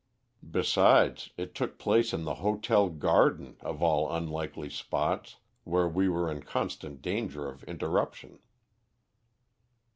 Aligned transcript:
Besides, 0.49 1.29
it 1.37 1.53
took 1.53 1.77
place 1.77 2.11
in 2.11 2.23
the 2.23 2.33
hotel 2.41 2.89
garden, 2.89 3.57
of 3.61 3.83
all 3.83 4.11
unlikely 4.11 4.71
spots, 4.71 5.35
where 5.63 5.87
we 5.87 6.09
were 6.09 6.31
in 6.31 6.41
constant 6.41 7.03
danger 7.03 7.47
of 7.47 7.63
interruption. 7.65 8.39